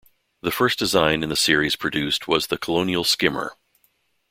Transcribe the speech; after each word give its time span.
The 0.41 0.49
first 0.49 0.79
design 0.79 1.21
in 1.21 1.29
the 1.29 1.35
series 1.35 1.75
produced 1.75 2.27
was 2.27 2.47
the 2.47 2.57
Colonial 2.57 3.03
Skimmer. 3.03 3.53